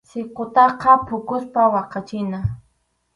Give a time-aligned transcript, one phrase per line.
[0.09, 2.39] Sikutaqa phukuspa waqachina.